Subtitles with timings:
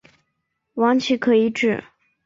[0.73, 1.83] 王祺可以指